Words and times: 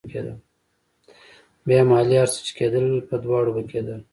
بيا 1.67 1.81
مالې 1.89 2.15
هر 2.21 2.29
څه 2.33 2.39
چې 2.45 2.53
کېدل 2.59 2.85
په 3.07 3.15
دواړو 3.23 3.51
به 3.55 3.63
کېدل. 3.71 3.99